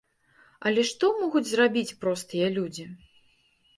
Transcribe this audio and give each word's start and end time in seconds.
Але 0.69 0.85
што 0.93 1.11
могуць 1.21 1.43
зрабіць 1.49 1.97
простыя 2.07 2.47
людзі? 2.57 2.89